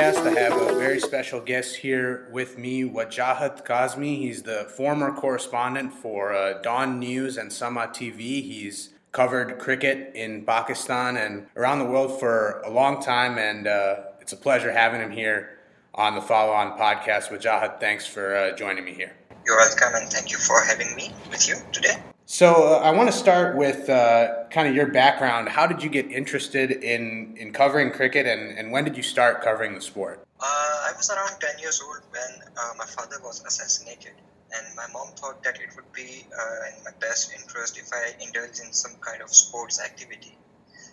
podcast. 0.00 0.36
I 0.36 0.40
have 0.40 0.60
a 0.60 0.74
very 0.74 1.00
special 1.00 1.40
guest 1.40 1.76
here 1.76 2.28
with 2.32 2.56
me, 2.58 2.84
Wajahat 2.84 3.66
Kazmi. 3.66 4.18
He's 4.18 4.42
the 4.42 4.64
former 4.76 5.12
correspondent 5.12 5.92
for 5.92 6.32
uh, 6.32 6.60
Dawn 6.62 6.98
News 6.98 7.36
and 7.36 7.52
Sama 7.52 7.88
TV. 7.88 8.42
He's 8.42 8.94
covered 9.12 9.58
cricket 9.58 10.12
in 10.14 10.44
Pakistan 10.44 11.16
and 11.16 11.46
around 11.56 11.80
the 11.80 11.84
world 11.84 12.18
for 12.18 12.60
a 12.64 12.70
long 12.70 13.02
time, 13.02 13.38
and 13.38 13.66
uh, 13.66 13.96
it's 14.20 14.32
a 14.32 14.36
pleasure 14.36 14.72
having 14.72 15.00
him 15.00 15.10
here 15.10 15.58
on 15.94 16.14
the 16.14 16.22
Follow 16.22 16.52
On 16.52 16.78
podcast. 16.78 17.28
Wajahat, 17.28 17.80
thanks 17.80 18.06
for 18.06 18.34
uh, 18.34 18.56
joining 18.56 18.84
me 18.84 18.94
here. 18.94 19.12
You're 19.44 19.56
welcome, 19.56 19.94
and 19.94 20.10
thank 20.10 20.30
you 20.30 20.38
for 20.38 20.62
having 20.62 20.94
me 20.96 21.12
with 21.30 21.48
you 21.48 21.56
today. 21.72 21.96
So 22.30 22.74
uh, 22.74 22.78
I 22.78 22.92
want 22.92 23.10
to 23.10 23.12
start 23.12 23.56
with 23.56 23.90
uh, 23.90 24.44
kind 24.50 24.68
of 24.68 24.74
your 24.76 24.86
background. 24.86 25.48
How 25.48 25.66
did 25.66 25.82
you 25.82 25.90
get 25.90 26.08
interested 26.12 26.70
in, 26.70 27.34
in 27.36 27.52
covering 27.52 27.90
cricket, 27.90 28.24
and, 28.24 28.56
and 28.56 28.70
when 28.70 28.84
did 28.84 28.96
you 28.96 29.02
start 29.02 29.42
covering 29.42 29.74
the 29.74 29.80
sport? 29.80 30.24
Uh, 30.38 30.44
I 30.46 30.92
was 30.96 31.10
around 31.10 31.40
10 31.40 31.58
years 31.58 31.82
old 31.84 31.98
when 32.12 32.48
uh, 32.56 32.74
my 32.78 32.86
father 32.86 33.16
was 33.24 33.42
assassinated, 33.44 34.12
and 34.54 34.64
my 34.76 34.86
mom 34.92 35.08
thought 35.16 35.42
that 35.42 35.56
it 35.56 35.74
would 35.74 35.92
be 35.92 36.24
uh, 36.30 36.76
in 36.78 36.84
my 36.84 36.92
best 37.00 37.32
interest 37.34 37.76
if 37.76 37.90
I 37.92 38.14
indulge 38.24 38.60
in 38.64 38.72
some 38.72 38.94
kind 39.00 39.22
of 39.22 39.34
sports 39.34 39.80
activity. 39.80 40.38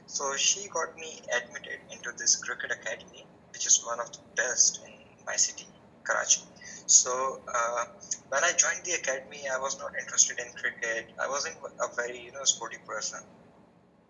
So 0.08 0.36
she 0.38 0.68
got 0.70 0.96
me 0.96 1.22
admitted 1.38 1.78
into 1.92 2.14
this 2.18 2.36
cricket 2.38 2.72
academy, 2.72 3.28
which 3.54 3.68
is 3.68 3.86
one 3.86 4.00
of 4.00 4.12
the 4.12 4.24
best 4.36 4.80
in 4.88 4.92
my 5.28 5.36
city, 5.36 5.68
Karachi. 6.04 6.42
So 6.88 7.42
uh, 7.48 7.86
when 8.30 8.44
I 8.44 8.52
joined 8.54 8.84
the 8.86 8.94
academy, 8.94 9.44
I 9.54 9.60
was 9.60 9.78
not 9.80 9.92
interested 10.00 10.40
in 10.40 10.52
cricket. 10.54 11.12
I 11.22 11.30
wasn't 11.30 11.58
a 11.80 11.88
very 11.96 12.20
you 12.20 12.32
know 12.34 12.44
sporty 12.46 12.78
person. 12.88 13.20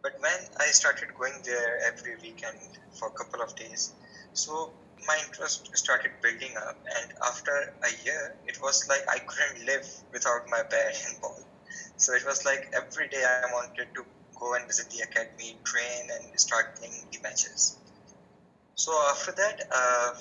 But 0.04 0.14
when 0.22 0.40
I 0.60 0.68
started 0.68 1.10
going 1.20 1.42
there 1.44 1.80
every 1.88 2.16
weekend 2.22 2.60
for 3.00 3.10
a 3.10 3.12
couple 3.12 3.42
of 3.42 3.56
days, 3.56 3.94
so 4.34 4.74
my 5.08 5.18
interest 5.26 5.70
started 5.78 6.12
building 6.22 6.56
up. 6.58 6.78
And 7.02 7.14
after 7.28 7.74
a 7.84 7.92
year, 8.06 8.36
it 8.48 8.62
was 8.62 8.88
like 8.90 9.04
I 9.10 9.20
couldn't 9.20 9.66
live 9.66 9.88
without 10.14 10.48
my 10.50 10.64
bat 10.64 10.96
and 11.08 11.22
ball. 11.22 11.40
So 11.98 12.14
it 12.14 12.26
was 12.26 12.46
like 12.46 12.72
every 12.76 13.10
day 13.10 13.24
I 13.26 13.40
wanted 13.42 13.78
to 13.84 13.92
go 14.26 14.44
and 14.44 14.56
visit 14.56 14.78
the 14.80 14.92
academy, 14.94 15.50
train, 15.64 16.10
and 16.10 16.40
start 16.40 16.76
playing 16.78 17.08
the 17.12 17.20
matches. 17.22 17.78
So 18.76 18.92
after 19.10 19.32
that, 19.34 19.62
uh, 19.72 20.14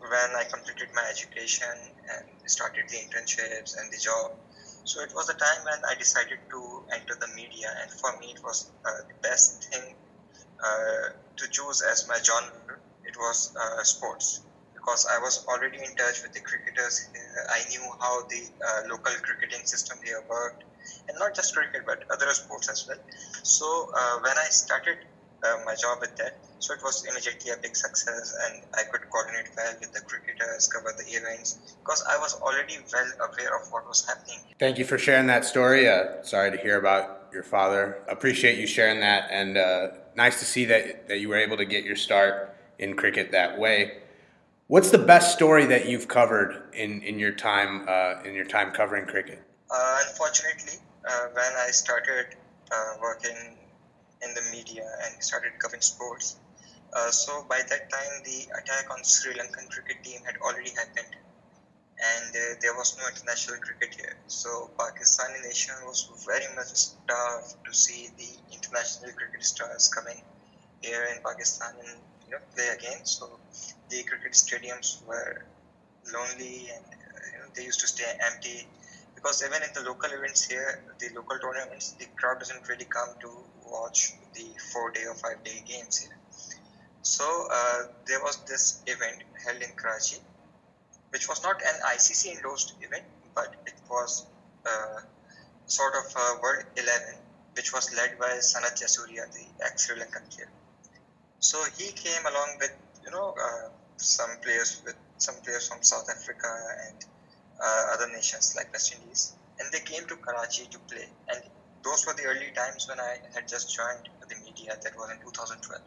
when 0.00 0.30
I 0.36 0.44
completed 0.44 0.88
my 0.94 1.04
education 1.10 1.74
and 1.74 2.24
started 2.46 2.88
the 2.88 2.96
internships 2.96 3.74
and 3.78 3.90
the 3.90 3.98
job. 3.98 4.32
So 4.84 5.02
it 5.02 5.12
was 5.14 5.28
a 5.28 5.34
time 5.34 5.64
when 5.64 5.80
I 5.90 5.94
decided 5.98 6.38
to 6.50 6.60
enter 6.94 7.14
the 7.20 7.28
media, 7.36 7.68
and 7.82 7.90
for 7.90 8.16
me, 8.20 8.32
it 8.32 8.40
was 8.42 8.70
uh, 8.86 8.90
the 9.08 9.14
best 9.28 9.68
thing 9.68 9.94
uh, 10.64 11.04
to 11.36 11.44
choose 11.50 11.82
as 11.82 12.08
my 12.08 12.18
genre. 12.24 12.78
It 13.04 13.16
was 13.16 13.54
uh, 13.54 13.82
sports 13.84 14.40
because 14.74 15.06
I 15.12 15.18
was 15.18 15.44
already 15.48 15.78
in 15.78 15.94
touch 15.96 16.22
with 16.22 16.32
the 16.32 16.40
cricketers. 16.40 17.08
I 17.52 17.68
knew 17.68 17.84
how 18.00 18.22
the 18.28 18.42
uh, 18.64 18.80
local 18.88 19.12
cricketing 19.22 19.66
system 19.66 19.98
here 20.04 20.22
worked, 20.28 20.64
and 21.08 21.18
not 21.18 21.34
just 21.34 21.54
cricket 21.54 21.82
but 21.86 22.04
other 22.10 22.32
sports 22.32 22.68
as 22.70 22.86
well. 22.88 22.98
So 23.42 23.66
uh, 23.96 24.18
when 24.22 24.36
I 24.38 24.48
started 24.50 24.98
uh, 25.42 25.58
my 25.64 25.74
job 25.74 25.98
with 26.00 26.16
that. 26.16 26.38
So 26.60 26.74
it 26.74 26.80
was 26.82 27.04
immediately 27.04 27.52
a 27.52 27.56
big 27.56 27.76
success, 27.76 28.34
and 28.46 28.62
I 28.74 28.82
could 28.90 29.08
coordinate 29.10 29.50
well 29.56 29.74
with 29.80 29.92
the 29.92 30.00
cricketers, 30.00 30.68
cover 30.68 30.92
the 30.96 31.04
events, 31.04 31.76
because 31.82 32.04
I 32.10 32.18
was 32.18 32.34
already 32.40 32.78
well 32.92 33.28
aware 33.28 33.56
of 33.56 33.70
what 33.70 33.86
was 33.86 34.04
happening. 34.06 34.40
Thank 34.58 34.78
you 34.78 34.84
for 34.84 34.98
sharing 34.98 35.28
that 35.28 35.44
story. 35.44 35.88
Uh, 35.88 36.22
sorry 36.22 36.50
to 36.50 36.56
hear 36.56 36.78
about 36.78 37.28
your 37.32 37.44
father. 37.44 38.02
Appreciate 38.08 38.58
you 38.58 38.66
sharing 38.66 39.00
that, 39.00 39.28
and 39.30 39.56
uh, 39.56 39.88
nice 40.16 40.40
to 40.40 40.44
see 40.44 40.64
that 40.64 41.08
that 41.08 41.20
you 41.20 41.28
were 41.28 41.36
able 41.36 41.56
to 41.56 41.64
get 41.64 41.84
your 41.84 41.96
start 41.96 42.56
in 42.78 42.96
cricket 42.96 43.30
that 43.32 43.58
way. 43.58 43.98
What's 44.66 44.90
the 44.90 44.98
best 44.98 45.32
story 45.34 45.64
that 45.66 45.88
you've 45.88 46.08
covered 46.08 46.74
in, 46.74 47.02
in 47.02 47.18
your 47.18 47.32
time 47.32 47.86
uh, 47.88 48.22
in 48.24 48.34
your 48.34 48.44
time 48.44 48.72
covering 48.72 49.06
cricket? 49.06 49.42
Uh, 49.70 50.02
unfortunately, 50.08 50.80
uh, 51.08 51.26
when 51.32 51.52
I 51.56 51.70
started 51.70 52.34
working 53.00 53.57
in 54.22 54.34
the 54.34 54.42
media 54.50 54.86
and 55.04 55.22
started 55.22 55.52
covering 55.58 55.82
sports. 55.82 56.36
Uh, 56.92 57.10
so 57.10 57.44
by 57.48 57.60
that 57.68 57.90
time, 57.90 58.12
the 58.24 58.44
attack 58.58 58.86
on 58.90 59.04
Sri 59.04 59.34
Lankan 59.34 59.68
cricket 59.70 60.02
team 60.04 60.20
had 60.24 60.36
already 60.38 60.70
happened, 60.70 61.14
and 62.00 62.30
uh, 62.34 62.54
there 62.62 62.74
was 62.74 62.96
no 62.98 63.04
international 63.08 63.58
cricket 63.60 63.94
here. 63.94 64.16
So 64.26 64.70
Pakistani 64.78 65.42
nation 65.44 65.74
was 65.84 66.08
very 66.26 66.48
much 66.56 66.68
starved 66.68 67.54
to 67.64 67.72
see 67.74 68.08
the 68.16 68.30
international 68.54 69.12
cricket 69.12 69.44
stars 69.44 69.88
coming 69.88 70.22
here 70.80 71.04
in 71.14 71.22
Pakistan 71.22 71.74
and 71.80 71.98
you 72.26 72.32
know 72.32 72.40
play 72.54 72.68
again. 72.68 73.04
So 73.04 73.38
the 73.90 74.02
cricket 74.04 74.32
stadiums 74.32 75.04
were 75.06 75.44
lonely 76.12 76.70
and 76.74 76.84
uh, 76.84 77.20
you 77.32 77.38
know, 77.40 77.48
they 77.54 77.64
used 77.64 77.80
to 77.80 77.86
stay 77.88 78.10
empty 78.30 78.66
because 79.14 79.42
even 79.44 79.62
in 79.62 79.70
the 79.74 79.82
local 79.82 80.10
events 80.10 80.46
here, 80.46 80.84
the 81.00 81.08
local 81.14 81.38
tournaments, 81.38 81.92
the 81.98 82.06
crowd 82.16 82.38
doesn't 82.38 82.68
really 82.68 82.86
come 82.86 83.10
to 83.20 83.30
watch 83.70 84.12
the 84.34 84.46
four 84.72 84.90
day 84.90 85.04
or 85.08 85.14
five 85.14 85.42
day 85.44 85.62
games 85.66 85.98
here. 85.98 86.16
So 87.02 87.24
uh, 87.50 87.82
there 88.06 88.20
was 88.20 88.36
this 88.44 88.82
event 88.86 89.22
held 89.44 89.62
in 89.62 89.70
Karachi, 89.76 90.18
which 91.10 91.28
was 91.28 91.42
not 91.42 91.60
an 91.62 91.80
ICC 91.94 92.36
endorsed 92.36 92.74
event, 92.82 93.04
but 93.34 93.54
it 93.66 93.74
was 93.88 94.26
uh, 94.66 95.00
sort 95.66 95.94
of 95.94 96.04
a 96.16 96.40
World 96.42 96.64
11, 96.76 97.14
which 97.54 97.72
was 97.72 97.94
led 97.96 98.18
by 98.18 98.30
Sanath 98.38 98.76
Jayasuriya, 98.80 99.32
the 99.32 99.64
ex 99.64 99.86
Sri 99.86 99.96
Lankan 99.96 100.28
player. 100.34 100.50
So 101.40 101.62
he 101.78 101.92
came 101.92 102.26
along 102.26 102.56
with 102.60 102.72
you 103.04 103.10
know 103.10 103.34
uh, 103.40 103.68
some 103.96 104.30
players 104.42 104.82
with 104.84 104.96
some 105.18 105.36
players 105.44 105.68
from 105.68 105.82
South 105.82 106.08
Africa 106.10 106.50
and 106.88 107.04
uh, 107.62 107.94
other 107.94 108.08
nations 108.12 108.54
like 108.56 108.72
West 108.72 108.94
Indies, 108.94 109.32
and 109.58 109.70
they 109.72 109.80
came 109.80 110.06
to 110.08 110.16
Karachi 110.16 110.66
to 110.66 110.78
play. 110.90 111.08
And 111.28 111.42
those 111.88 112.06
were 112.06 112.12
the 112.12 112.24
early 112.24 112.52
times 112.54 112.86
when 112.86 113.00
I 113.00 113.16
had 113.32 113.48
just 113.48 113.74
joined 113.74 114.08
the 114.28 114.36
media. 114.44 114.76
That 114.82 114.94
was 114.96 115.10
in 115.10 115.18
2012. 115.24 115.80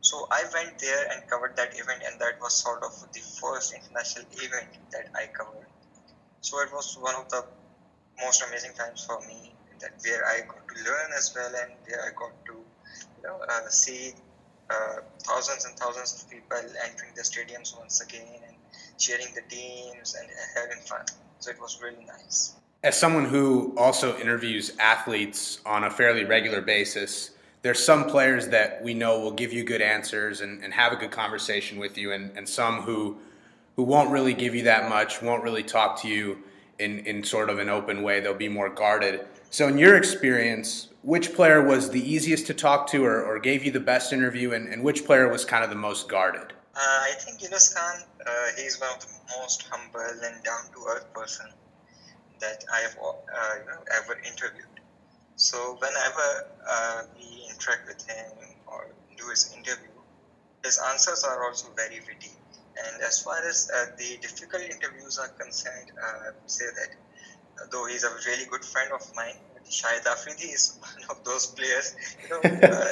So 0.00 0.28
I 0.30 0.44
went 0.54 0.78
there 0.78 1.10
and 1.10 1.28
covered 1.28 1.56
that 1.56 1.74
event, 1.74 2.02
and 2.06 2.20
that 2.20 2.40
was 2.40 2.54
sort 2.54 2.84
of 2.84 2.94
the 3.12 3.20
first 3.42 3.74
international 3.74 4.26
event 4.38 4.70
that 4.92 5.10
I 5.16 5.26
covered. 5.26 5.66
So 6.42 6.60
it 6.60 6.72
was 6.72 6.96
one 7.00 7.16
of 7.16 7.28
the 7.28 7.44
most 8.22 8.44
amazing 8.46 8.74
times 8.74 9.04
for 9.04 9.18
me, 9.26 9.52
that 9.80 9.98
where 10.04 10.24
I 10.24 10.42
got 10.46 10.62
to 10.68 10.76
learn 10.84 11.10
as 11.18 11.34
well, 11.34 11.52
and 11.62 11.72
where 11.88 12.02
I 12.06 12.10
got 12.14 12.32
to, 12.46 12.54
you 12.54 13.22
know, 13.24 13.40
uh, 13.50 13.68
see 13.68 14.14
uh, 14.70 15.02
thousands 15.26 15.64
and 15.64 15.76
thousands 15.76 16.22
of 16.22 16.30
people 16.30 16.62
entering 16.86 17.14
the 17.16 17.22
stadiums 17.22 17.76
once 17.76 18.00
again 18.00 18.46
and 18.46 18.56
cheering 18.96 19.34
the 19.34 19.42
teams 19.50 20.14
and 20.14 20.28
having 20.54 20.82
fun. 20.86 21.04
So 21.40 21.50
it 21.50 21.60
was 21.60 21.82
really 21.82 22.04
nice 22.04 22.54
as 22.86 22.96
someone 22.96 23.24
who 23.24 23.74
also 23.76 24.16
interviews 24.16 24.70
athletes 24.78 25.60
on 25.66 25.82
a 25.82 25.90
fairly 25.90 26.22
regular 26.22 26.60
basis, 26.60 27.32
there's 27.62 27.84
some 27.84 28.04
players 28.04 28.46
that 28.46 28.80
we 28.80 28.94
know 28.94 29.18
will 29.18 29.32
give 29.32 29.52
you 29.52 29.64
good 29.64 29.82
answers 29.82 30.40
and, 30.40 30.62
and 30.62 30.72
have 30.72 30.92
a 30.92 30.96
good 30.96 31.10
conversation 31.10 31.80
with 31.80 31.98
you, 31.98 32.12
and, 32.12 32.30
and 32.36 32.48
some 32.48 32.82
who 32.82 33.16
who 33.74 33.82
won't 33.82 34.10
really 34.10 34.32
give 34.32 34.54
you 34.54 34.62
that 34.62 34.88
much, 34.88 35.20
won't 35.20 35.42
really 35.42 35.64
talk 35.64 36.00
to 36.00 36.08
you 36.08 36.38
in, 36.78 37.00
in 37.00 37.22
sort 37.22 37.50
of 37.50 37.58
an 37.58 37.68
open 37.68 38.02
way. 38.02 38.20
They'll 38.20 38.32
be 38.32 38.48
more 38.48 38.70
guarded. 38.70 39.26
So, 39.50 39.66
in 39.66 39.78
your 39.78 39.96
experience, 39.96 40.88
which 41.02 41.34
player 41.34 41.60
was 41.60 41.90
the 41.90 42.00
easiest 42.00 42.46
to 42.46 42.54
talk 42.54 42.86
to 42.90 43.04
or, 43.04 43.20
or 43.20 43.40
gave 43.40 43.64
you 43.64 43.72
the 43.72 43.80
best 43.80 44.12
interview, 44.12 44.52
and, 44.52 44.72
and 44.72 44.84
which 44.84 45.04
player 45.04 45.28
was 45.28 45.44
kind 45.44 45.64
of 45.64 45.70
the 45.70 45.76
most 45.76 46.08
guarded? 46.08 46.52
Uh, 46.76 46.78
I 46.78 47.14
think 47.18 47.42
Yunus 47.42 47.74
Khan, 47.74 48.02
uh, 48.24 48.30
he's 48.56 48.80
one 48.80 48.90
of 48.94 49.00
the 49.00 49.08
most 49.40 49.66
humble 49.68 50.00
and 50.22 50.44
down 50.44 50.72
to 50.72 50.84
earth 50.88 51.12
person 51.12 51.46
that 52.40 52.64
I 52.72 52.80
have 52.80 52.96
uh, 52.98 53.12
you 53.60 53.66
know, 53.66 53.80
ever 53.98 54.14
interviewed. 54.20 54.66
So 55.36 55.76
whenever 55.80 56.48
uh, 56.68 57.02
we 57.16 57.46
interact 57.50 57.86
with 57.86 58.06
him 58.08 58.32
or 58.66 58.88
do 59.16 59.28
his 59.28 59.52
interview, 59.54 59.92
his 60.64 60.80
answers 60.90 61.24
are 61.24 61.44
also 61.44 61.68
very 61.76 62.00
witty. 62.00 62.32
And 62.76 63.02
as 63.02 63.22
far 63.22 63.38
as 63.46 63.70
uh, 63.74 63.86
the 63.96 64.18
difficult 64.20 64.62
interviews 64.62 65.18
are 65.18 65.28
concerned, 65.28 65.92
uh, 65.96 66.28
I 66.28 66.30
would 66.40 66.50
say 66.50 66.64
that 66.64 66.96
uh, 67.62 67.66
though 67.70 67.86
he's 67.86 68.04
a 68.04 68.10
really 68.26 68.46
good 68.50 68.64
friend 68.64 68.92
of 68.92 69.02
mine, 69.14 69.36
Shahid 69.70 70.06
Afridi 70.06 70.44
is 70.44 70.78
one 70.80 71.10
of 71.10 71.24
those 71.24 71.46
players. 71.46 71.94
You 72.22 72.28
know, 72.30 72.40
uh, 72.44 72.48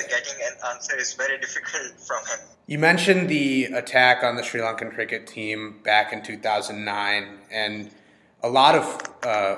getting 0.09 0.39
an 0.43 0.57
answer 0.73 0.97
is 0.97 1.15
very 1.15 1.39
difficult 1.39 1.99
from 2.07 2.25
him. 2.27 2.39
You 2.67 2.79
mentioned 2.79 3.29
the 3.29 3.65
attack 3.67 4.23
on 4.23 4.37
the 4.37 4.43
Sri 4.43 4.61
Lankan 4.61 4.93
cricket 4.95 5.27
team 5.27 5.81
back 5.85 6.13
in 6.13 6.23
2009, 6.23 7.39
and 7.51 7.91
a 8.45 8.49
lot 8.49 8.75
of 8.75 9.03
uh, 9.23 9.57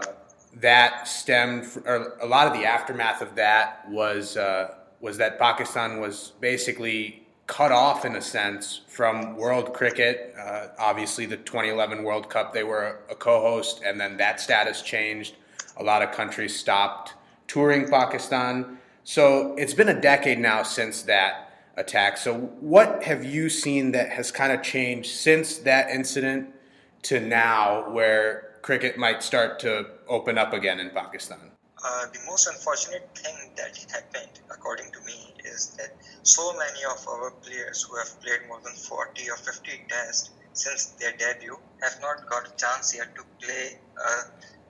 that 0.61 1.07
stemmed, 1.07 1.67
or 1.85 2.17
a 2.23 2.27
lot 2.27 2.47
of 2.47 2.55
the 2.55 2.65
aftermath 2.65 3.21
of 3.21 3.35
that 3.35 3.85
was 3.91 4.37
uh, 4.37 4.75
was 5.01 5.19
that 5.19 5.39
Pakistan 5.39 6.01
was 6.01 6.33
basically 6.41 7.27
cut 7.49 7.73
off 7.73 8.05
in 8.05 8.15
a 8.17 8.23
sense 8.23 8.83
from 8.89 9.37
world 9.37 9.75
cricket. 9.75 10.35
Uh, 10.39 10.69
obviously, 10.79 11.27
the 11.27 11.37
2011 11.37 12.05
World 12.05 12.31
Cup, 12.31 12.55
they 12.55 12.65
were 12.65 13.01
a 13.11 13.15
co-host, 13.15 13.83
and 13.85 14.01
then 14.01 14.17
that 14.17 14.41
status 14.41 14.83
changed. 14.83 15.35
A 15.79 15.83
lot 15.83 16.01
of 16.01 16.13
countries 16.13 16.59
stopped 16.59 17.15
touring 17.49 17.89
Pakistan. 17.89 18.79
So 19.05 19.55
it's 19.57 19.75
been 19.75 19.89
a 19.89 20.01
decade 20.01 20.39
now 20.39 20.63
since 20.63 21.03
that. 21.03 21.43
attack. 21.77 22.17
So, 22.17 22.33
what 22.61 23.03
have 23.03 23.23
you 23.23 23.51
seen 23.51 23.93
that 23.93 24.09
has 24.09 24.31
kind 24.31 24.51
of 24.51 24.63
changed 24.63 25.11
since 25.11 25.59
that 25.59 25.91
incident 25.91 26.55
to 27.03 27.21
now, 27.21 27.91
where 27.91 28.56
cricket 28.67 28.99
might 28.99 29.23
start 29.23 29.61
to 29.61 29.87
open 30.09 30.37
up 30.37 30.53
again 30.53 30.81
in 30.81 30.91
Pakistan? 30.91 31.39
Uh, 31.87 32.07
the 32.13 32.19
most 32.27 32.49
unfortunate 32.49 33.07
thing 33.15 33.37
that 33.55 33.79
happened, 33.95 34.41
according 34.51 34.91
to 34.91 35.01
me, 35.07 35.19
is 35.45 35.71
that 35.79 35.95
so 36.25 36.53
many 36.59 36.83
of 36.91 36.99
our 37.07 37.31
players 37.47 37.83
who 37.83 37.97
have 37.97 38.11
played 38.21 38.43
more 38.49 38.61
than 38.65 38.75
40 38.75 39.31
or 39.31 39.37
50 39.37 39.87
tests 39.89 40.31
since 40.53 40.87
their 40.99 41.13
debut 41.13 41.57
have 41.81 41.97
not 42.01 42.29
got 42.29 42.49
a 42.51 42.57
chance 42.57 42.97
yet 42.97 43.15
to 43.15 43.23
play 43.41 43.79
uh, 44.05 44.23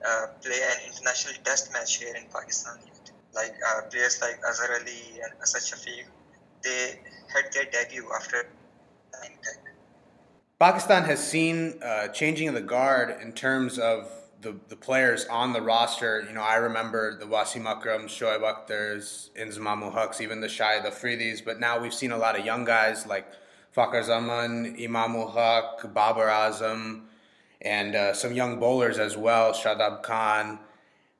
uh, 0.07 0.25
play 0.43 0.61
an 0.73 0.79
international 0.89 1.33
test 1.43 1.73
match 1.73 1.97
here 1.97 2.13
in 2.13 2.25
Pakistan 2.37 2.77
yet. 2.85 3.11
Like 3.33 3.55
uh, 3.69 3.81
players 3.89 4.21
like 4.21 4.37
Azhar 4.49 4.69
Ali 4.77 5.01
and 5.23 5.33
Asad 5.41 5.63
Shafiq, 5.69 6.05
they 6.61 6.99
had 7.33 7.51
their 7.53 7.65
debut 7.73 8.05
after 8.19 8.45
Pakistan 10.59 11.03
has 11.03 11.25
seen 11.25 11.79
uh, 11.83 12.07
changing 12.07 12.47
of 12.47 12.55
the 12.55 12.61
guard 12.61 13.15
in 13.21 13.31
terms 13.31 13.77
of 13.77 14.11
the, 14.41 14.55
the 14.69 14.75
players 14.75 15.27
on 15.27 15.53
the 15.53 15.61
roster. 15.61 16.25
You 16.27 16.33
know, 16.33 16.41
I 16.41 16.55
remember 16.55 17.15
the 17.15 17.25
Wasim 17.25 17.65
Akram, 17.65 18.07
Shoaib 18.07 18.41
Akhtars, 18.41 19.29
Inzamam 19.35 19.93
Haqs, 19.93 20.19
even 20.19 20.41
the 20.41 20.47
Shahid 20.47 20.83
Afridis, 20.83 21.45
but 21.45 21.59
now 21.59 21.79
we've 21.79 21.93
seen 21.93 22.11
a 22.11 22.17
lot 22.17 22.39
of 22.39 22.43
young 22.43 22.65
guys 22.65 23.05
like 23.05 23.27
Fakhar 23.75 24.03
Zaman, 24.03 24.75
Imam 24.81 25.15
ul 25.15 25.29
Haq, 25.29 25.93
Babar 25.93 26.25
Azam, 26.25 27.03
and 27.61 27.95
uh, 27.95 28.13
some 28.15 28.33
young 28.33 28.59
bowlers 28.59 28.97
as 28.97 29.15
well, 29.15 29.53
Shadab 29.53 30.01
Khan. 30.01 30.57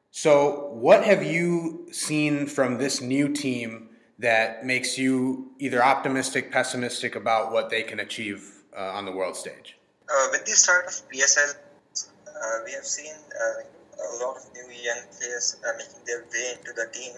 So, 0.10 0.72
what 0.74 1.04
have 1.04 1.22
you 1.22 1.88
seen 1.92 2.48
from 2.48 2.80
this 2.80 3.01
new 3.01 3.31
team 3.33 3.90
that 4.18 4.66
makes 4.66 4.98
you 4.98 5.51
either 5.60 5.83
optimistic, 5.83 6.51
pessimistic 6.51 7.16
about 7.16 7.51
what 7.51 7.69
they 7.69 7.83
can 7.83 8.00
achieve 8.00 8.56
on 8.77 9.06
the 9.06 9.12
world 9.12 9.35
stage? 9.35 9.77
Uh, 10.07 10.27
with 10.31 10.45
the 10.45 10.51
start 10.51 10.85
of 10.88 10.94
PSL, 11.09 11.51
uh, 11.51 12.57
we 12.65 12.71
have 12.71 12.85
seen 12.85 13.12
uh, 13.12 13.59
a 14.00 14.24
lot 14.24 14.38
of 14.38 14.44
new 14.53 14.69
young 14.71 15.03
players 15.18 15.57
uh, 15.65 15.74
making 15.77 16.00
their 16.06 16.24
way 16.31 16.56
into 16.57 16.71
the 16.74 16.88
team, 16.94 17.12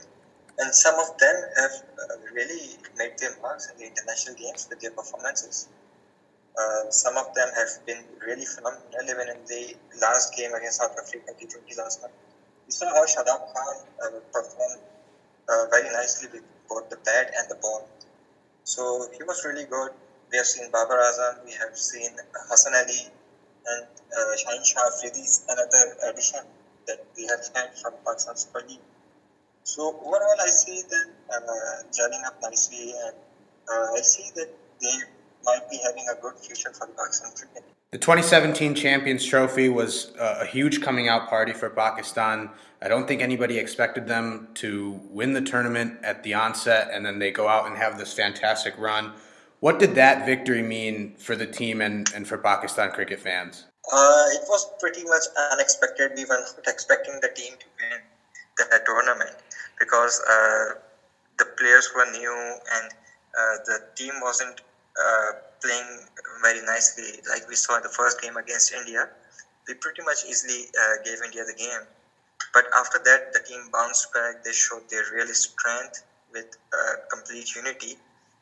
and 0.58 0.74
some 0.74 0.96
of 1.00 1.18
them 1.20 1.36
have 1.58 1.72
uh, 2.00 2.16
really 2.34 2.78
made 2.98 3.18
their 3.20 3.36
marks 3.42 3.70
in 3.70 3.78
the 3.78 3.86
international 3.86 4.36
games 4.36 4.68
with 4.70 4.80
their 4.80 4.92
performances. 4.92 5.68
some 6.90 7.16
of 7.16 7.28
them 7.36 7.50
have 7.56 7.72
been 7.86 8.02
really 8.26 8.44
phenomenal, 8.44 9.06
even 9.06 9.28
in 9.30 9.40
the 9.48 9.64
last 10.02 10.36
game 10.36 10.52
against 10.58 10.82
South 10.82 10.96
Africa 10.98 11.32
T20 11.38 11.78
last 11.78 12.02
month. 12.02 12.14
We 12.66 12.72
saw 12.72 12.90
how 12.90 13.06
Shadab 13.06 13.54
Khan 13.54 13.76
performed 14.34 14.82
very 15.72 15.90
nicely 15.94 16.28
with 16.34 16.44
both 16.68 16.90
the 16.90 16.98
bat 17.06 17.32
and 17.38 17.46
the 17.50 17.56
ball. 17.62 17.88
So 18.64 19.08
he 19.16 19.24
was 19.24 19.46
really 19.46 19.66
good 19.66 19.94
we 20.32 20.38
have 20.38 20.46
seen 20.46 20.70
Babar 20.72 20.98
Azam, 20.98 21.46
we 21.46 21.54
have 21.54 21.78
seen 21.78 22.12
Hassan 22.50 22.74
Ali, 22.74 23.08
and 23.66 23.86
uh, 23.86 24.36
Shaheen 24.38 24.66
Shah 24.66 24.90
Afridi's 24.90 25.46
another 25.50 26.12
addition 26.12 26.42
that 26.88 27.06
we 27.18 27.26
have 27.28 27.42
had 27.56 27.78
from 27.78 27.94
Pakistan 28.06 28.36
Super 28.36 28.64
League. 28.68 28.80
So 29.64 29.96
overall, 30.02 30.40
I 30.42 30.48
see 30.48 30.82
them 30.84 31.10
uh, 31.34 31.40
gelling 31.92 32.26
up 32.26 32.38
nicely, 32.42 32.94
and 33.06 33.16
uh, 33.72 33.98
I 33.98 34.02
see 34.02 34.30
that 34.36 34.50
they 34.82 34.98
might 35.46 35.70
be 35.70 35.80
having 35.84 36.06
a 36.12 36.22
good 36.22 36.36
future 36.40 36.72
for 36.72 36.88
Pakistan 36.88 37.32
cricket. 37.36 37.64
The 37.92 37.98
2017 37.98 38.76
Champions 38.76 39.26
Trophy 39.26 39.68
was 39.68 40.14
a 40.20 40.46
huge 40.46 40.80
coming 40.80 41.08
out 41.08 41.28
party 41.28 41.54
for 41.54 41.72
Pakistan. 41.72 42.52
I 42.84 42.88
don't 42.88 43.08
think 43.08 43.22
anybody 43.22 43.58
expected 43.58 44.08
them 44.08 44.50
to 44.56 45.02
win 45.10 45.34
the 45.34 45.42
tournament 45.42 45.98
at 46.04 46.22
the 46.22 46.36
onset, 46.36 46.90
and 46.94 47.04
then 47.04 47.18
they 47.18 47.32
go 47.32 47.48
out 47.48 47.66
and 47.66 47.76
have 47.78 47.98
this 47.98 48.14
fantastic 48.14 48.78
run. 48.78 49.14
What 49.60 49.78
did 49.78 49.96
that 49.96 50.26
victory 50.26 50.62
mean 50.64 51.16
for 51.18 51.36
the 51.36 51.46
team 51.46 51.82
and, 51.82 52.10
and 52.16 52.26
for 52.28 52.38
Pakistan 52.38 52.92
cricket 52.92 53.20
fans? 53.20 53.66
Uh, 53.92 54.26
it 54.32 54.44
was 54.48 54.72
pretty 54.80 55.04
much 55.04 55.24
unexpected. 55.52 56.12
We 56.16 56.24
were 56.26 56.40
not 56.40 56.68
expecting 56.68 57.20
the 57.22 57.30
team 57.30 57.54
to 57.60 57.66
win 57.80 58.00
the 58.58 58.82
tournament 58.86 59.36
because 59.80 60.22
uh, 60.30 60.80
the 61.38 61.46
players 61.58 61.90
were 61.96 62.10
new 62.12 62.56
and 62.74 62.92
uh, 63.38 63.56
the 63.66 63.84
team 63.96 64.14
wasn't 64.22 64.62
uh, 65.00 65.32
playing 65.62 66.08
very 66.42 66.62
nicely 66.66 67.20
like 67.30 67.48
we 67.50 67.56
saw 67.56 67.78
in 67.78 67.84
the 67.84 67.90
first 67.90 68.22
game 68.22 68.38
against 68.38 68.74
India. 68.74 69.10
We 69.68 69.74
pretty 69.76 70.04
much 70.04 70.24
easily 70.28 70.68
uh, 70.80 71.04
gave 71.04 71.20
India 71.24 71.44
the 71.44 71.54
game. 71.54 71.84
But 72.54 72.66
after 72.74 73.00
that, 73.04 73.34
the 73.34 73.40
team 73.40 73.70
bounced 73.72 74.14
back. 74.14 74.44
They 74.44 74.54
showed 74.54 74.90
their 74.90 75.04
real 75.14 75.28
strength 75.28 76.04
with 76.32 76.48
uh, 76.74 76.96
complete 77.10 77.54
unity 77.56 77.98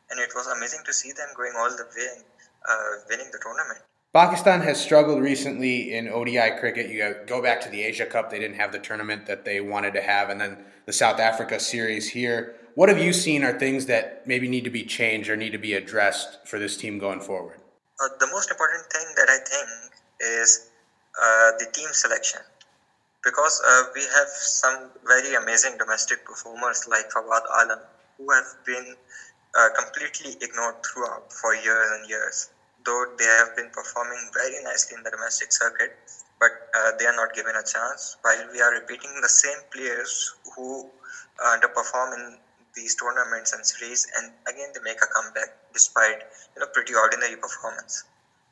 and 0.09 0.19
it 0.19 0.29
was 0.35 0.47
amazing 0.47 0.81
to 0.85 0.93
see 0.93 1.11
them 1.11 1.27
going 1.35 1.53
all 1.57 1.69
the 1.69 1.83
way 1.95 2.07
and 2.15 2.23
uh, 2.69 3.03
winning 3.09 3.27
the 3.31 3.39
tournament. 3.41 3.79
Pakistan 4.13 4.61
has 4.61 4.81
struggled 4.81 5.21
recently 5.21 5.93
in 5.93 6.07
ODI 6.07 6.57
cricket. 6.59 6.89
You 6.89 7.15
go 7.27 7.41
back 7.41 7.61
to 7.61 7.69
the 7.69 7.83
Asia 7.83 8.05
Cup; 8.05 8.31
they 8.31 8.39
didn't 8.39 8.55
have 8.55 8.71
the 8.71 8.79
tournament 8.79 9.25
that 9.27 9.45
they 9.45 9.61
wanted 9.61 9.93
to 9.93 10.01
have, 10.01 10.29
and 10.29 10.39
then 10.39 10.57
the 10.85 10.93
South 10.93 11.19
Africa 11.19 11.59
series 11.59 12.09
here. 12.09 12.55
What 12.75 12.89
have 12.89 12.99
you 12.99 13.11
seen 13.11 13.43
are 13.43 13.57
things 13.57 13.85
that 13.87 14.25
maybe 14.25 14.47
need 14.47 14.63
to 14.63 14.69
be 14.69 14.83
changed 14.83 15.29
or 15.29 15.35
need 15.35 15.51
to 15.51 15.57
be 15.57 15.73
addressed 15.73 16.47
for 16.47 16.57
this 16.57 16.77
team 16.77 16.99
going 16.99 17.19
forward? 17.19 17.59
Uh, 17.99 18.07
the 18.19 18.27
most 18.27 18.49
important 18.49 18.85
thing 18.91 19.05
that 19.15 19.29
I 19.29 19.37
think 19.37 19.93
is 20.21 20.69
uh, 21.21 21.51
the 21.59 21.65
team 21.73 21.89
selection 21.91 22.41
because 23.23 23.61
uh, 23.67 23.83
we 23.95 24.01
have 24.01 24.29
some 24.29 24.89
very 25.05 25.35
amazing 25.35 25.77
domestic 25.77 26.23
performers 26.25 26.87
like 26.89 27.09
Fawad 27.09 27.41
Alam 27.59 27.79
who 28.17 28.31
have 28.31 28.45
been 28.65 28.95
uh, 29.55 29.69
completely 29.77 30.35
ignored 30.41 30.75
throughout 30.85 31.31
for 31.33 31.55
years 31.55 31.89
and 31.91 32.07
years. 32.09 32.49
Though 32.85 33.05
they 33.17 33.25
have 33.25 33.55
been 33.55 33.69
performing 33.71 34.29
very 34.33 34.63
nicely 34.63 34.95
in 34.97 35.03
the 35.03 35.11
domestic 35.11 35.51
circuit, 35.51 35.91
but 36.39 36.51
uh, 36.75 36.91
they 36.97 37.05
are 37.05 37.15
not 37.15 37.33
given 37.33 37.55
a 37.55 37.63
chance. 37.63 38.15
While 38.21 38.47
we 38.51 38.61
are 38.61 38.71
repeating 38.71 39.19
the 39.21 39.29
same 39.29 39.59
players 39.73 40.33
who 40.55 40.85
uh, 41.43 41.57
underperform 41.57 42.13
in 42.13 42.39
these 42.75 42.95
tournaments 42.95 43.53
and 43.53 43.65
series, 43.65 44.05
and 44.15 44.31
again 44.47 44.71
they 44.73 44.81
make 44.83 45.01
a 45.01 45.07
comeback 45.07 45.49
despite 45.73 46.19
you 46.55 46.61
know 46.61 46.67
pretty 46.73 46.93
ordinary 46.95 47.35
performance. 47.35 48.03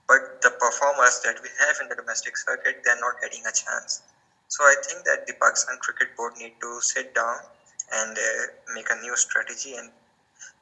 But 0.08 0.42
the 0.42 0.52
performers 0.52 1.20
that 1.24 1.42
we 1.44 1.50
have 1.60 1.78
in 1.82 1.88
the 1.88 1.96
domestic 1.96 2.38
circuit, 2.38 2.82
they 2.84 2.92
are 2.92 3.00
not 3.00 3.22
getting 3.22 3.46
a 3.46 3.52
chance. 3.52 4.02
So 4.48 4.64
I 4.66 4.76
think 4.88 5.06
that 5.06 5.26
the 5.28 5.34
Pakistan 5.34 5.78
Cricket 5.80 6.16
Board 6.16 6.34
need 6.38 6.54
to 6.62 6.80
sit 6.82 7.14
down 7.14 7.40
and 7.92 8.18
uh, 8.18 8.46
make 8.74 8.90
a 8.90 8.96
new 8.96 9.16
strategy 9.16 9.76
and 9.76 9.92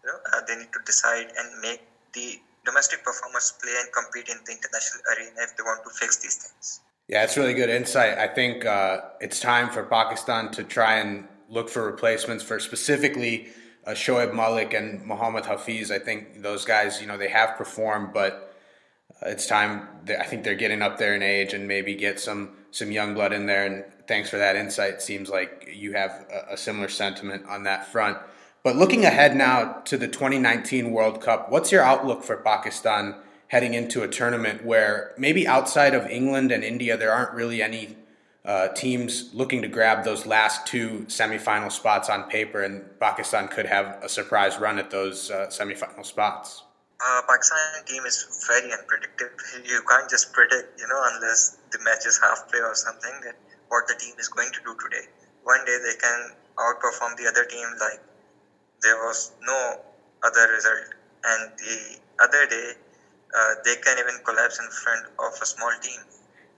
know, 0.07 0.19
uh, 0.33 0.41
they 0.47 0.55
need 0.55 0.71
to 0.73 0.79
decide 0.85 1.27
and 1.37 1.61
make 1.61 1.81
the 2.13 2.39
domestic 2.65 3.03
performers 3.03 3.53
play 3.61 3.73
and 3.79 3.91
compete 3.91 4.29
in 4.29 4.37
the 4.45 4.51
international 4.51 5.03
arena 5.15 5.41
if 5.41 5.55
they 5.57 5.63
want 5.63 5.83
to 5.83 5.89
fix 5.89 6.17
these 6.17 6.35
things. 6.35 6.81
Yeah, 7.07 7.23
it's 7.23 7.35
really 7.35 7.53
good 7.53 7.69
insight. 7.69 8.17
I 8.17 8.27
think 8.27 8.65
uh, 8.65 9.01
it's 9.19 9.39
time 9.39 9.69
for 9.69 9.83
Pakistan 9.83 10.51
to 10.51 10.63
try 10.63 10.99
and 10.99 11.27
look 11.49 11.69
for 11.69 11.85
replacements 11.85 12.43
for 12.43 12.59
specifically 12.59 13.49
uh, 13.85 13.91
Shoaib 13.91 14.33
Malik 14.33 14.73
and 14.73 15.05
Mohammad 15.05 15.43
Hafeez. 15.43 15.91
I 15.91 15.99
think 15.99 16.41
those 16.41 16.63
guys, 16.63 17.01
you 17.01 17.07
know, 17.07 17.17
they 17.17 17.27
have 17.27 17.57
performed, 17.57 18.13
but 18.13 18.55
uh, 19.21 19.29
it's 19.29 19.45
time. 19.45 19.87
I 20.07 20.23
think 20.23 20.43
they're 20.43 20.55
getting 20.55 20.81
up 20.81 20.97
there 20.97 21.13
in 21.13 21.21
age 21.21 21.53
and 21.53 21.67
maybe 21.67 21.93
get 21.95 22.19
some 22.19 22.51
some 22.71 22.91
young 22.91 23.13
blood 23.13 23.33
in 23.33 23.45
there. 23.45 23.65
And 23.65 23.83
thanks 24.07 24.29
for 24.29 24.37
that 24.37 24.55
insight. 24.55 25.01
Seems 25.01 25.29
like 25.29 25.69
you 25.71 25.93
have 25.93 26.25
a, 26.31 26.53
a 26.53 26.57
similar 26.57 26.87
sentiment 26.87 27.45
on 27.47 27.63
that 27.63 27.91
front. 27.91 28.17
But 28.63 28.77
looking 28.77 29.03
ahead 29.03 29.35
now 29.35 29.81
to 29.83 29.97
the 29.97 30.07
2019 30.07 30.91
World 30.91 31.19
Cup, 31.19 31.51
what's 31.51 31.69
your 31.69 31.83
outlook 31.83 32.23
for 32.23 32.37
Pakistan 32.37 33.15
heading 33.49 33.73
into 33.73 34.03
a 34.03 34.07
tournament 34.07 34.63
where 34.63 35.11
maybe 35.17 35.45
outside 35.45 35.93
of 35.93 36.07
England 36.07 36.49
and 36.49 36.63
India, 36.63 36.95
there 36.95 37.11
aren't 37.11 37.33
really 37.33 37.61
any 37.61 37.97
uh, 38.45 38.69
teams 38.69 39.31
looking 39.33 39.61
to 39.63 39.67
grab 39.67 40.05
those 40.05 40.25
last 40.25 40.65
two 40.65 41.05
semifinal 41.09 41.73
spots 41.73 42.09
on 42.09 42.23
paper, 42.29 42.63
and 42.63 42.83
Pakistan 43.01 43.49
could 43.49 43.65
have 43.65 43.99
a 44.01 44.07
surprise 44.07 44.57
run 44.57 44.79
at 44.79 44.89
those 44.89 45.29
uh, 45.29 45.47
semifinal 45.47 46.05
spots? 46.05 46.63
Uh, 47.05 47.21
Pakistan 47.27 47.83
team 47.85 48.05
is 48.05 48.47
very 48.47 48.71
unpredictable. 48.71 49.35
You 49.65 49.81
can't 49.89 50.09
just 50.09 50.31
predict, 50.31 50.79
you 50.79 50.87
know, 50.87 51.01
unless 51.13 51.57
the 51.73 51.79
match 51.79 52.05
is 52.05 52.17
half 52.23 52.49
play 52.49 52.61
or 52.61 52.75
something, 52.75 53.11
that 53.25 53.35
what 53.67 53.89
the 53.89 53.95
team 53.95 54.15
is 54.19 54.29
going 54.29 54.53
to 54.53 54.59
do 54.63 54.73
today. 54.81 55.05
One 55.43 55.65
day 55.65 55.77
they 55.83 55.99
can 55.99 56.31
outperform 56.57 57.17
the 57.17 57.27
other 57.27 57.43
team 57.43 57.67
like 57.81 57.99
there 58.83 58.97
was 58.97 59.31
no 59.41 59.79
other 60.23 60.47
result. 60.51 60.93
And 61.23 61.51
the 61.57 61.97
other 62.23 62.45
day, 62.47 62.73
uh, 63.33 63.55
they 63.65 63.75
can 63.77 63.97
even 63.97 64.19
collapse 64.23 64.59
in 64.59 64.69
front 64.69 65.07
of 65.17 65.33
a 65.41 65.45
small 65.45 65.71
team. 65.81 65.99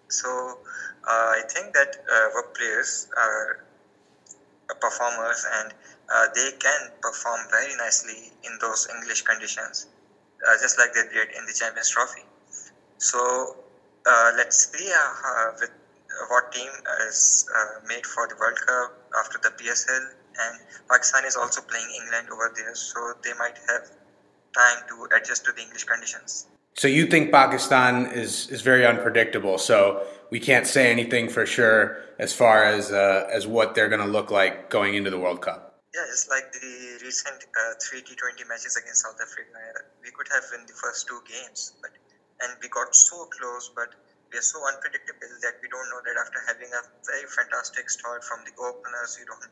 So 0.09 0.59
uh, 1.07 1.37
I 1.37 1.41
think 1.47 1.73
that 1.73 1.95
uh, 2.09 2.35
our 2.35 2.43
players 2.57 3.07
are 3.15 3.63
performers 4.81 5.45
and 5.61 5.73
uh, 6.09 6.27
they 6.33 6.51
can 6.59 6.91
perform 7.01 7.39
very 7.49 7.75
nicely 7.77 8.31
in 8.43 8.57
those 8.59 8.87
English 8.93 9.21
conditions, 9.21 9.87
uh, 10.47 10.57
just 10.61 10.77
like 10.77 10.93
they 10.93 11.03
did 11.13 11.29
in 11.37 11.45
the 11.45 11.53
Champions 11.53 11.89
Trophy. 11.89 12.25
So 12.97 13.55
uh, 14.05 14.31
let's 14.35 14.71
see 14.71 14.91
with 15.59 15.71
what 16.29 16.51
team 16.51 16.69
is 17.07 17.45
made 17.87 18.05
for 18.05 18.27
the 18.27 18.35
World 18.39 18.57
Cup 18.65 18.97
after 19.19 19.39
the 19.41 19.49
PSL 19.49 20.24
and 20.43 20.59
Pakistan 20.89 21.25
is 21.25 21.35
also 21.35 21.61
playing 21.61 21.87
England 22.01 22.27
over 22.31 22.51
there, 22.55 22.75
so 22.75 23.13
they 23.23 23.33
might 23.39 23.57
have 23.67 23.89
time 24.53 24.83
to 24.89 25.07
adjust 25.15 25.45
to 25.45 25.51
the 25.51 25.61
English 25.61 25.83
conditions. 25.83 26.47
So 26.75 26.87
you 26.87 27.05
think 27.07 27.31
Pakistan 27.31 28.07
is, 28.07 28.49
is 28.49 28.61
very 28.61 28.85
unpredictable, 28.85 29.57
so 29.57 30.05
we 30.29 30.39
can't 30.39 30.67
say 30.67 30.91
anything 30.91 31.29
for 31.29 31.45
sure 31.45 31.97
as 32.19 32.33
far 32.33 32.63
as 32.65 32.91
uh, 32.91 33.27
as 33.31 33.47
what 33.47 33.75
they're 33.75 33.89
going 33.89 34.01
to 34.01 34.11
look 34.17 34.31
like 34.31 34.69
going 34.69 34.95
into 34.95 35.09
the 35.09 35.19
World 35.19 35.41
Cup. 35.41 35.79
Yeah, 35.93 36.03
it's 36.11 36.27
like 36.27 36.51
the 36.51 36.99
recent 37.03 37.39
uh, 37.55 37.73
three 37.81 38.01
T20 38.01 38.47
matches 38.49 38.75
against 38.75 39.03
South 39.03 39.15
Africa. 39.21 39.47
We 40.03 40.11
could 40.11 40.27
have 40.33 40.43
won 40.51 40.65
the 40.67 40.73
first 40.73 41.07
two 41.07 41.21
games, 41.23 41.73
but 41.81 41.91
and 42.41 42.51
we 42.61 42.67
got 42.67 42.93
so 42.93 43.25
close, 43.31 43.71
but 43.73 43.95
we 44.35 44.39
are 44.43 44.51
so 44.51 44.59
unpredictable 44.67 45.31
that 45.39 45.55
we 45.63 45.71
don't 45.71 45.87
know 45.87 46.03
that 46.03 46.19
after 46.19 46.43
having 46.43 46.67
a 46.67 46.83
very 47.07 47.23
fantastic 47.31 47.87
start 47.87 48.19
from 48.19 48.43
the 48.43 48.51
openers, 48.59 49.15
you 49.15 49.23
don't 49.23 49.47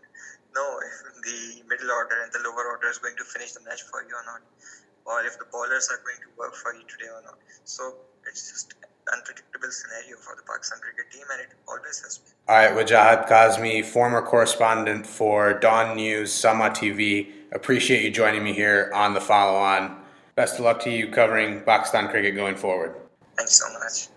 know 0.51 0.71
if 0.83 1.23
the 1.23 1.63
middle 1.71 1.87
order 1.87 2.19
and 2.19 2.27
the 2.35 2.43
lower 2.43 2.67
order 2.67 2.91
is 2.91 2.99
going 2.99 3.15
to 3.15 3.23
finish 3.23 3.55
the 3.55 3.63
match 3.63 3.87
for 3.87 4.03
you 4.03 4.11
or 4.11 4.27
not 4.27 4.43
or 5.07 5.23
if 5.23 5.39
the 5.39 5.47
bowlers 5.55 5.87
are 5.87 6.03
going 6.03 6.19
to 6.19 6.27
work 6.35 6.51
for 6.51 6.75
you 6.75 6.83
today 6.91 7.07
or 7.07 7.23
not. 7.23 7.39
So 7.63 7.95
it's 8.27 8.51
just 8.51 8.75
unpredictable 9.07 9.71
scenario 9.71 10.19
for 10.19 10.35
the 10.35 10.43
Pakistan 10.43 10.79
cricket 10.83 11.11
team, 11.15 11.23
and 11.31 11.47
it 11.47 11.55
always 11.63 12.03
has 12.03 12.19
been. 12.19 12.35
All 12.47 12.55
right, 12.55 12.75
Wajahat 12.75 13.27
Kazmi, 13.27 13.85
former 13.85 14.21
correspondent 14.21 15.07
for 15.07 15.53
Dawn 15.53 15.95
News, 15.95 16.31
Sama 16.33 16.69
TV. 16.71 17.31
Appreciate 17.53 18.03
you 18.03 18.11
joining 18.11 18.43
me 18.43 18.51
here 18.51 18.91
on 18.93 19.13
the 19.13 19.21
follow 19.21 19.57
on. 19.57 20.03
Best 20.35 20.59
of 20.59 20.65
luck 20.65 20.81
to 20.81 20.89
you 20.89 21.07
covering 21.07 21.61
Pakistan 21.61 22.09
cricket 22.09 22.35
going 22.35 22.55
forward. 22.55 22.95
Thanks 23.37 23.59
so 23.59 23.65
much. 23.79 24.12